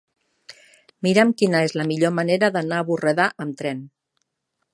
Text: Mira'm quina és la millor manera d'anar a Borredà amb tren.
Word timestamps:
Mira'm 1.07 1.33
quina 1.41 1.61
és 1.67 1.75
la 1.81 1.85
millor 1.93 2.15
manera 2.21 2.51
d'anar 2.57 2.81
a 2.81 2.87
Borredà 2.89 3.29
amb 3.47 3.61
tren. 3.63 3.87